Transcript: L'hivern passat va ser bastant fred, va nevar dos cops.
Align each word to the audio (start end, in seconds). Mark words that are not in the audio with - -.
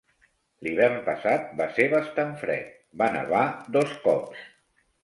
L'hivern 0.67 0.95
passat 1.09 1.45
va 1.61 1.67
ser 1.75 1.87
bastant 1.93 2.35
fred, 2.45 2.75
va 3.03 3.13
nevar 3.21 3.47
dos 3.79 3.97
cops. 4.09 4.47